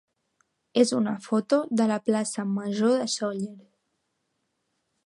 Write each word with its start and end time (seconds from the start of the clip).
és 0.83 0.93
una 0.99 1.13
foto 1.25 1.59
de 1.81 1.87
la 1.93 1.99
plaça 2.09 2.47
major 2.55 2.97
de 3.05 3.09
Sóller. 3.19 3.55